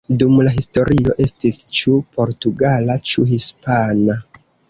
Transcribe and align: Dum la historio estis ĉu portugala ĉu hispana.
Dum 0.21 0.37
la 0.45 0.51
historio 0.53 1.13
estis 1.25 1.59
ĉu 1.81 1.93
portugala 2.17 2.97
ĉu 3.13 3.27
hispana. 3.35 4.19